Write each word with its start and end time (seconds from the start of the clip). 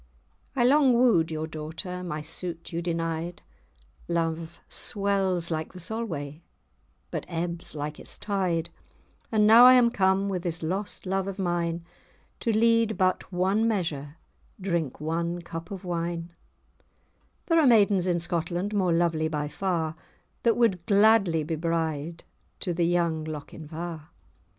"I 0.55 0.63
long 0.65 0.93
wooed 0.95 1.29
your 1.29 1.45
daughter, 1.45 2.03
my 2.03 2.23
suit 2.23 2.73
you 2.73 2.81
denied; 2.81 3.43
Love 4.07 4.59
swells 4.67 5.51
like 5.51 5.73
the 5.73 5.79
Solway, 5.79 6.41
but 7.11 7.23
ebbs 7.29 7.75
like 7.75 7.99
its 7.99 8.17
tide, 8.17 8.71
And 9.31 9.45
now 9.45 9.67
am 9.67 9.85
I 9.85 9.89
come, 9.91 10.27
with 10.27 10.41
this 10.41 10.63
lost 10.63 11.05
love 11.05 11.27
of 11.27 11.37
mine, 11.37 11.85
To 12.39 12.51
lead 12.51 12.97
but 12.97 13.31
one 13.31 13.67
measure, 13.67 14.17
drink 14.59 14.99
one 14.99 15.43
cup 15.43 15.69
of 15.69 15.85
wine, 15.85 16.33
There 17.45 17.59
are 17.59 17.67
maidens 17.67 18.07
in 18.07 18.17
Scotland, 18.19 18.73
more 18.73 18.91
lovely 18.93 19.27
by 19.27 19.49
far, 19.49 19.93
That 20.41 20.57
would 20.57 20.83
gladly 20.87 21.43
be 21.43 21.55
bride 21.55 22.23
to 22.61 22.73
the 22.73 22.87
young 22.87 23.23
Lochinvar." 23.23 24.09